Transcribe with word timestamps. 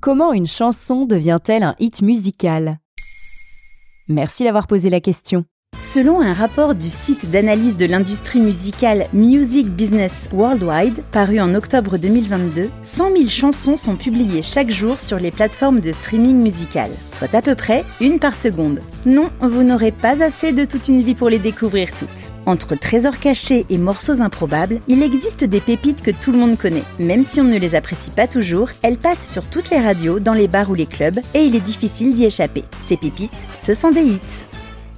Comment 0.00 0.32
une 0.32 0.46
chanson 0.46 1.04
devient-elle 1.04 1.62
un 1.62 1.74
hit 1.78 2.02
musical? 2.02 2.78
Merci 4.08 4.44
d'avoir 4.44 4.66
posé 4.66 4.88
la 4.88 5.00
question. 5.00 5.44
Selon 5.78 6.22
un 6.22 6.32
rapport 6.32 6.74
du 6.74 6.88
site 6.88 7.30
d'analyse 7.30 7.76
de 7.76 7.84
l'industrie 7.84 8.40
musicale 8.40 9.06
Music 9.12 9.66
Business 9.66 10.30
Worldwide, 10.32 11.02
paru 11.12 11.38
en 11.38 11.54
octobre 11.54 11.98
2022, 11.98 12.70
100 12.82 13.12
000 13.12 13.28
chansons 13.28 13.76
sont 13.76 13.96
publiées 13.96 14.42
chaque 14.42 14.70
jour 14.70 14.98
sur 15.00 15.18
les 15.18 15.30
plateformes 15.30 15.80
de 15.80 15.92
streaming 15.92 16.42
musical, 16.42 16.90
soit 17.12 17.34
à 17.34 17.42
peu 17.42 17.54
près 17.54 17.84
une 18.00 18.18
par 18.18 18.34
seconde. 18.34 18.80
Non, 19.04 19.28
vous 19.40 19.64
n'aurez 19.64 19.92
pas 19.92 20.22
assez 20.24 20.52
de 20.52 20.64
toute 20.64 20.88
une 20.88 21.02
vie 21.02 21.14
pour 21.14 21.28
les 21.28 21.38
découvrir 21.38 21.90
toutes. 21.90 22.32
Entre 22.46 22.74
trésors 22.74 23.18
cachés 23.18 23.66
et 23.68 23.76
morceaux 23.76 24.22
improbables, 24.22 24.80
il 24.88 25.02
existe 25.02 25.44
des 25.44 25.60
pépites 25.60 26.00
que 26.00 26.10
tout 26.10 26.32
le 26.32 26.38
monde 26.38 26.56
connaît. 26.56 26.84
Même 26.98 27.22
si 27.22 27.38
on 27.42 27.44
ne 27.44 27.58
les 27.58 27.74
apprécie 27.74 28.10
pas 28.10 28.26
toujours, 28.26 28.70
elles 28.82 28.98
passent 28.98 29.30
sur 29.30 29.44
toutes 29.44 29.68
les 29.68 29.80
radios, 29.80 30.20
dans 30.20 30.32
les 30.32 30.48
bars 30.48 30.70
ou 30.70 30.74
les 30.74 30.86
clubs, 30.86 31.20
et 31.34 31.40
il 31.40 31.54
est 31.54 31.60
difficile 31.60 32.14
d'y 32.14 32.24
échapper. 32.24 32.64
Ces 32.82 32.96
pépites, 32.96 33.30
ce 33.54 33.74
sont 33.74 33.90
des 33.90 34.04
hits. 34.04 34.46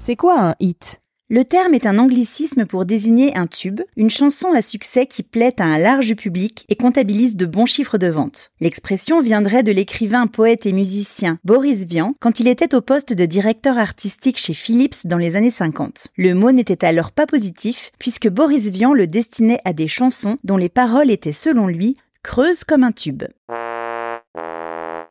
C'est 0.00 0.14
quoi 0.14 0.40
un 0.40 0.54
hit? 0.60 1.00
Le 1.28 1.44
terme 1.44 1.74
est 1.74 1.84
un 1.84 1.98
anglicisme 1.98 2.66
pour 2.66 2.86
désigner 2.86 3.36
un 3.36 3.48
tube, 3.48 3.80
une 3.96 4.10
chanson 4.10 4.52
à 4.54 4.62
succès 4.62 5.06
qui 5.06 5.24
plaît 5.24 5.60
à 5.60 5.64
un 5.64 5.76
large 5.76 6.14
public 6.14 6.64
et 6.68 6.76
comptabilise 6.76 7.36
de 7.36 7.46
bons 7.46 7.66
chiffres 7.66 7.98
de 7.98 8.06
vente. 8.06 8.52
L'expression 8.60 9.20
viendrait 9.20 9.64
de 9.64 9.72
l'écrivain, 9.72 10.28
poète 10.28 10.66
et 10.66 10.72
musicien 10.72 11.38
Boris 11.44 11.84
Vian 11.84 12.14
quand 12.20 12.38
il 12.38 12.46
était 12.46 12.76
au 12.76 12.80
poste 12.80 13.12
de 13.12 13.26
directeur 13.26 13.76
artistique 13.76 14.38
chez 14.38 14.54
Philips 14.54 15.04
dans 15.04 15.18
les 15.18 15.34
années 15.34 15.50
50. 15.50 16.06
Le 16.16 16.32
mot 16.32 16.52
n'était 16.52 16.86
alors 16.86 17.10
pas 17.10 17.26
positif 17.26 17.90
puisque 17.98 18.28
Boris 18.28 18.70
Vian 18.70 18.94
le 18.94 19.08
destinait 19.08 19.60
à 19.64 19.72
des 19.72 19.88
chansons 19.88 20.36
dont 20.44 20.56
les 20.56 20.70
paroles 20.70 21.10
étaient 21.10 21.32
selon 21.32 21.66
lui 21.66 21.96
creuses 22.22 22.62
comme 22.62 22.84
un 22.84 22.92
tube. 22.92 23.24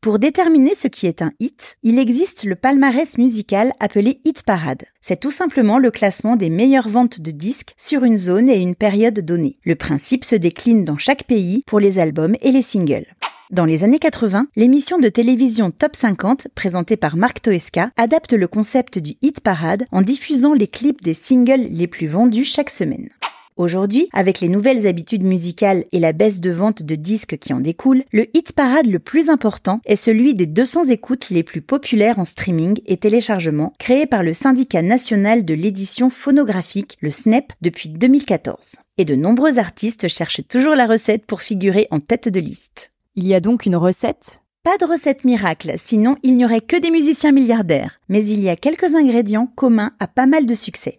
Pour 0.00 0.18
déterminer 0.18 0.74
ce 0.74 0.88
qui 0.88 1.06
est 1.06 1.20
un 1.20 1.32
hit, 1.40 1.76
il 1.82 1.98
existe 1.98 2.44
le 2.44 2.56
palmarès 2.56 3.18
musical 3.18 3.74
appelé 3.80 4.22
Hit 4.24 4.44
Parade. 4.44 4.84
C'est 5.02 5.20
tout 5.20 5.30
simplement 5.30 5.76
le 5.76 5.90
classement 5.90 6.36
des 6.36 6.48
meilleures 6.48 6.88
ventes 6.88 7.20
de 7.20 7.30
disques 7.30 7.74
sur 7.76 8.04
une 8.04 8.16
zone 8.16 8.48
et 8.48 8.56
une 8.56 8.74
période 8.74 9.20
donnée. 9.20 9.56
Le 9.62 9.74
principe 9.74 10.24
se 10.24 10.36
décline 10.36 10.86
dans 10.86 10.96
chaque 10.96 11.24
pays 11.24 11.64
pour 11.66 11.80
les 11.80 11.98
albums 11.98 12.34
et 12.40 12.50
les 12.50 12.62
singles. 12.62 13.14
Dans 13.50 13.66
les 13.66 13.84
années 13.84 13.98
80, 13.98 14.46
l'émission 14.56 14.98
de 14.98 15.10
télévision 15.10 15.70
Top 15.70 15.94
50, 15.94 16.48
présentée 16.54 16.96
par 16.96 17.18
Marc 17.18 17.42
Toesca, 17.42 17.90
adapte 17.98 18.32
le 18.32 18.48
concept 18.48 18.98
du 18.98 19.16
hit 19.20 19.42
parade 19.42 19.84
en 19.92 20.00
diffusant 20.00 20.54
les 20.54 20.68
clips 20.68 21.02
des 21.02 21.12
singles 21.14 21.66
les 21.68 21.88
plus 21.88 22.06
vendus 22.06 22.46
chaque 22.46 22.70
semaine. 22.70 23.10
Aujourd'hui, 23.56 24.08
avec 24.12 24.40
les 24.40 24.48
nouvelles 24.48 24.86
habitudes 24.86 25.22
musicales 25.22 25.84
et 25.92 25.98
la 25.98 26.12
baisse 26.12 26.40
de 26.40 26.50
vente 26.50 26.82
de 26.82 26.94
disques 26.94 27.36
qui 27.36 27.52
en 27.52 27.60
découle, 27.60 28.04
le 28.12 28.26
hit 28.34 28.52
parade 28.52 28.86
le 28.86 28.98
plus 28.98 29.28
important 29.28 29.80
est 29.84 29.96
celui 29.96 30.34
des 30.34 30.46
200 30.46 30.84
écoutes 30.84 31.30
les 31.30 31.42
plus 31.42 31.60
populaires 31.60 32.18
en 32.18 32.24
streaming 32.24 32.80
et 32.86 32.96
téléchargement, 32.96 33.74
créé 33.78 34.06
par 34.06 34.22
le 34.22 34.32
syndicat 34.32 34.82
national 34.82 35.44
de 35.44 35.54
l'édition 35.54 36.10
phonographique, 36.10 36.96
le 37.00 37.10
SNEP, 37.10 37.52
depuis 37.60 37.90
2014. 37.90 38.76
Et 38.98 39.04
de 39.04 39.14
nombreux 39.14 39.58
artistes 39.58 40.08
cherchent 40.08 40.46
toujours 40.48 40.74
la 40.74 40.86
recette 40.86 41.26
pour 41.26 41.42
figurer 41.42 41.86
en 41.90 42.00
tête 42.00 42.28
de 42.28 42.40
liste. 42.40 42.92
Il 43.14 43.26
y 43.26 43.34
a 43.34 43.40
donc 43.40 43.66
une 43.66 43.76
recette? 43.76 44.42
Pas 44.62 44.76
de 44.78 44.84
recette 44.84 45.24
miracle, 45.24 45.72
sinon 45.76 46.16
il 46.22 46.36
n'y 46.36 46.44
aurait 46.44 46.60
que 46.60 46.80
des 46.80 46.90
musiciens 46.90 47.32
milliardaires, 47.32 47.98
mais 48.08 48.24
il 48.26 48.40
y 48.40 48.48
a 48.48 48.56
quelques 48.56 48.94
ingrédients 48.94 49.50
communs 49.54 49.92
à 49.98 50.06
pas 50.06 50.26
mal 50.26 50.46
de 50.46 50.54
succès. 50.54 50.98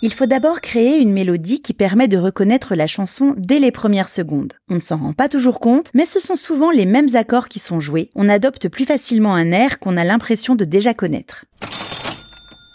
Il 0.00 0.12
faut 0.12 0.26
d'abord 0.26 0.60
créer 0.60 1.00
une 1.00 1.12
mélodie 1.12 1.60
qui 1.60 1.74
permet 1.74 2.06
de 2.06 2.16
reconnaître 2.16 2.76
la 2.76 2.86
chanson 2.86 3.34
dès 3.36 3.58
les 3.58 3.72
premières 3.72 4.08
secondes. 4.08 4.52
On 4.70 4.76
ne 4.76 4.80
s'en 4.80 4.96
rend 4.96 5.12
pas 5.12 5.28
toujours 5.28 5.58
compte, 5.58 5.90
mais 5.92 6.04
ce 6.04 6.20
sont 6.20 6.36
souvent 6.36 6.70
les 6.70 6.86
mêmes 6.86 7.16
accords 7.16 7.48
qui 7.48 7.58
sont 7.58 7.80
joués. 7.80 8.10
On 8.14 8.28
adopte 8.28 8.68
plus 8.68 8.84
facilement 8.84 9.34
un 9.34 9.50
air 9.50 9.80
qu'on 9.80 9.96
a 9.96 10.04
l'impression 10.04 10.54
de 10.54 10.64
déjà 10.64 10.94
connaître. 10.94 11.46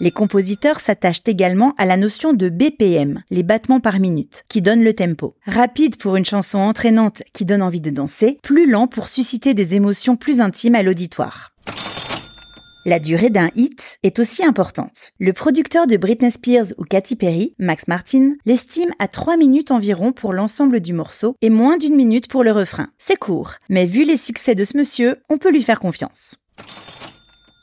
Les 0.02 0.12
compositeurs 0.12 0.82
s'attachent 0.82 1.22
également 1.26 1.74
à 1.78 1.86
la 1.86 1.96
notion 1.96 2.34
de 2.34 2.50
BPM, 2.50 3.22
les 3.32 3.44
battements 3.44 3.80
par 3.80 4.02
minute, 4.02 4.44
qui 4.50 4.62
donne 4.62 4.84
le 4.84 4.94
tempo. 4.94 5.36
Rapide 5.46 5.96
pour 5.96 6.18
une 6.18 6.26
chanson 6.26 6.58
entraînante 6.58 7.24
qui 7.32 7.46
donne 7.46 7.62
envie 7.62 7.80
de 7.80 7.90
danser, 7.90 8.38
plus 8.44 8.70
lent 8.70 8.88
pour 8.88 9.08
susciter 9.08 9.54
des 9.54 9.76
émotions 9.76 10.18
plus 10.18 10.42
intimes 10.42 10.76
à 10.76 10.84
l'auditoire. 10.84 11.53
La 12.86 13.00
durée 13.00 13.30
d'un 13.30 13.50
hit 13.56 13.98
est 14.04 14.20
aussi 14.20 14.44
importante. 14.44 15.14
Le 15.18 15.32
producteur 15.32 15.88
de 15.88 15.96
Britney 15.96 16.30
Spears 16.30 16.74
ou 16.78 16.84
Katy 16.84 17.16
Perry, 17.16 17.56
Max 17.58 17.88
Martin, 17.88 18.34
l'estime 18.46 18.92
à 19.00 19.08
3 19.08 19.38
minutes 19.38 19.72
environ 19.72 20.12
pour 20.12 20.34
l'ensemble 20.34 20.82
du 20.82 20.92
morceau 20.92 21.38
et 21.42 21.50
moins 21.50 21.78
d'une 21.78 21.96
minute 21.96 22.28
pour 22.28 22.44
le 22.44 22.52
refrain. 22.52 22.90
C'est 22.98 23.16
court, 23.16 23.54
mais 23.70 23.86
vu 23.86 24.04
les 24.04 24.18
succès 24.18 24.54
de 24.54 24.66
ce 24.66 24.76
monsieur, 24.76 25.22
on 25.30 25.38
peut 25.38 25.50
lui 25.50 25.64
faire 25.64 25.80
confiance. 25.80 26.36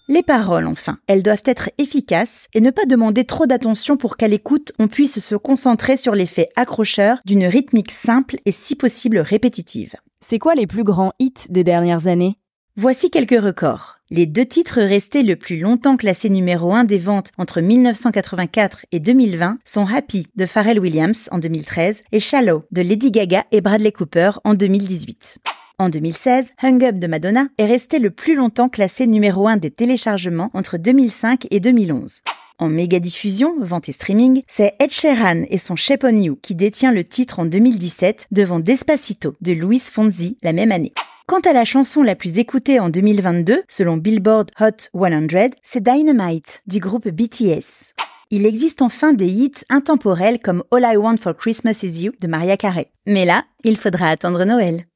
Les 0.08 0.22
paroles, 0.22 0.66
enfin. 0.66 0.96
Elles 1.06 1.22
doivent 1.22 1.42
être 1.44 1.68
efficaces 1.76 2.48
et 2.54 2.62
ne 2.62 2.70
pas 2.70 2.86
demander 2.86 3.24
trop 3.24 3.44
d'attention 3.44 3.98
pour 3.98 4.16
qu'à 4.16 4.26
l'écoute, 4.26 4.72
on 4.78 4.88
puisse 4.88 5.18
se 5.18 5.34
concentrer 5.34 5.98
sur 5.98 6.14
l'effet 6.14 6.48
accrocheur 6.56 7.18
d'une 7.26 7.44
rythmique 7.44 7.92
simple 7.92 8.36
et 8.46 8.52
si 8.52 8.74
possible 8.74 9.18
répétitive. 9.18 9.96
C'est 10.20 10.38
quoi 10.38 10.54
les 10.54 10.66
plus 10.66 10.82
grands 10.82 11.12
hits 11.18 11.46
des 11.50 11.62
dernières 11.62 12.06
années? 12.06 12.38
Voici 12.76 13.10
quelques 13.10 13.40
records. 13.40 13.99
Les 14.12 14.26
deux 14.26 14.44
titres 14.44 14.80
restés 14.80 15.22
le 15.22 15.36
plus 15.36 15.60
longtemps 15.60 15.96
classés 15.96 16.30
numéro 16.30 16.74
1 16.74 16.82
des 16.82 16.98
ventes 16.98 17.30
entre 17.38 17.60
1984 17.60 18.86
et 18.90 18.98
2020 18.98 19.58
sont 19.64 19.86
Happy 19.86 20.26
de 20.34 20.46
Pharrell 20.46 20.80
Williams 20.80 21.28
en 21.30 21.38
2013 21.38 22.02
et 22.10 22.18
Shallow 22.18 22.64
de 22.72 22.82
Lady 22.82 23.12
Gaga 23.12 23.44
et 23.52 23.60
Bradley 23.60 23.92
Cooper 23.92 24.32
en 24.42 24.54
2018. 24.54 25.38
En 25.78 25.90
2016, 25.90 26.54
Hung 26.60 26.82
Up 26.82 26.98
de 26.98 27.06
Madonna 27.06 27.46
est 27.56 27.66
resté 27.66 28.00
le 28.00 28.10
plus 28.10 28.34
longtemps 28.34 28.68
classé 28.68 29.06
numéro 29.06 29.46
1 29.46 29.58
des 29.58 29.70
téléchargements 29.70 30.50
entre 30.54 30.76
2005 30.76 31.46
et 31.52 31.60
2011. 31.60 32.22
En 32.58 32.68
méga 32.68 32.98
diffusion, 32.98 33.54
vente 33.60 33.88
et 33.88 33.92
streaming, 33.92 34.42
c'est 34.48 34.74
Ed 34.80 34.90
Sheeran 34.90 35.42
et 35.48 35.56
son 35.56 35.76
Shape 35.76 36.02
on 36.02 36.20
You 36.20 36.36
qui 36.42 36.56
détient 36.56 36.92
le 36.92 37.04
titre 37.04 37.38
en 37.38 37.46
2017 37.46 38.26
devant 38.32 38.58
Despacito 38.58 39.36
de 39.40 39.52
Luis 39.52 39.78
Fonzi 39.78 40.36
la 40.42 40.52
même 40.52 40.72
année. 40.72 40.92
Quant 41.30 41.48
à 41.48 41.52
la 41.52 41.64
chanson 41.64 42.02
la 42.02 42.16
plus 42.16 42.40
écoutée 42.40 42.80
en 42.80 42.88
2022, 42.88 43.62
selon 43.68 43.96
Billboard 43.96 44.50
Hot 44.60 44.90
100, 44.92 45.50
c'est 45.62 45.80
Dynamite 45.80 46.60
du 46.66 46.80
groupe 46.80 47.06
BTS. 47.08 47.94
Il 48.32 48.44
existe 48.44 48.82
enfin 48.82 49.12
des 49.12 49.28
hits 49.28 49.62
intemporels 49.68 50.40
comme 50.40 50.64
All 50.72 50.82
I 50.84 50.96
Want 50.96 51.18
for 51.18 51.36
Christmas 51.36 51.84
Is 51.84 52.02
You 52.02 52.12
de 52.20 52.26
Maria 52.26 52.56
Carey. 52.56 52.90
Mais 53.06 53.24
là, 53.24 53.44
il 53.62 53.76
faudra 53.76 54.08
attendre 54.08 54.44
Noël. 54.44 54.86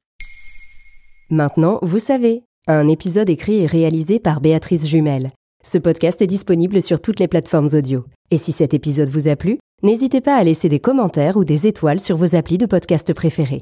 Maintenant, 1.29 1.79
vous 1.81 1.99
savez, 1.99 2.43
un 2.67 2.89
épisode 2.89 3.29
écrit 3.29 3.61
et 3.61 3.65
réalisé 3.65 4.19
par 4.19 4.41
Béatrice 4.41 4.87
Jumel. 4.87 5.31
Ce 5.63 5.77
podcast 5.77 6.21
est 6.21 6.27
disponible 6.27 6.81
sur 6.81 6.99
toutes 6.99 7.21
les 7.21 7.29
plateformes 7.29 7.69
audio. 7.71 8.03
Et 8.29 8.35
si 8.35 8.51
cet 8.51 8.73
épisode 8.73 9.07
vous 9.07 9.29
a 9.29 9.37
plu, 9.37 9.57
n'hésitez 9.83 10.19
pas 10.19 10.35
à 10.35 10.43
laisser 10.43 10.67
des 10.67 10.81
commentaires 10.81 11.37
ou 11.37 11.45
des 11.45 11.65
étoiles 11.65 12.01
sur 12.01 12.17
vos 12.17 12.35
applis 12.35 12.57
de 12.57 12.65
podcast 12.65 13.13
préférés. 13.13 13.61